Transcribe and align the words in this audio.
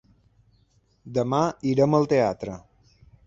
Demà 1.17 1.41
irem 1.73 1.99
al 1.99 2.09
teatre. 2.15 2.57